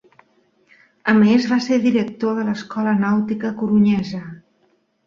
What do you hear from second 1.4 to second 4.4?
va ser director de l'Escola Nàutica corunyesa.